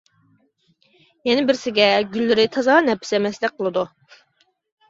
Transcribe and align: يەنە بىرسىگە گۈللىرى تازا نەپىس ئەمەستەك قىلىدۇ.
يەنە 1.29 1.43
بىرسىگە 1.51 1.89
گۈللىرى 2.15 2.47
تازا 2.57 2.79
نەپىس 2.89 3.15
ئەمەستەك 3.19 3.57
قىلىدۇ. 3.61 3.85